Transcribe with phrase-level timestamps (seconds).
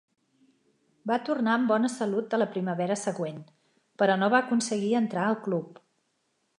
[1.11, 3.39] Va tornar amb bona salut a la primavera següent,
[4.03, 5.81] però no va aconseguir entrar al club.